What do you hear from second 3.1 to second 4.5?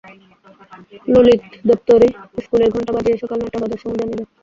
সকাল নয়টা বাজার সময় জানিয়ে দেয়।